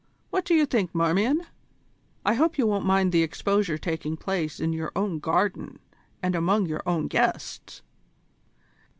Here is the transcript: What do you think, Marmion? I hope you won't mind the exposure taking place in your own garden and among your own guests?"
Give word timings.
What 0.31 0.45
do 0.45 0.55
you 0.55 0.65
think, 0.65 0.95
Marmion? 0.95 1.45
I 2.25 2.33
hope 2.33 2.57
you 2.57 2.65
won't 2.65 2.87
mind 2.87 3.11
the 3.11 3.21
exposure 3.21 3.77
taking 3.77 4.17
place 4.17 4.59
in 4.59 4.73
your 4.73 4.91
own 4.95 5.19
garden 5.19 5.77
and 6.23 6.33
among 6.33 6.65
your 6.65 6.81
own 6.87 7.05
guests?" 7.07 7.83